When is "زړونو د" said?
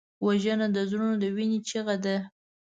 0.89-1.25